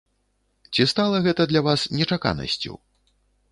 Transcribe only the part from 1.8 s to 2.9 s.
нечаканасцю?